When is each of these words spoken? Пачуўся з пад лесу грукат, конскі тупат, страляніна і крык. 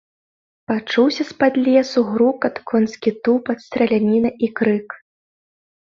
Пачуўся 0.71 1.23
з 1.31 1.35
пад 1.43 1.53
лесу 1.67 1.99
грукат, 2.11 2.55
конскі 2.71 3.09
тупат, 3.27 3.57
страляніна 3.67 4.29
і 4.49 4.51
крык. 4.61 4.87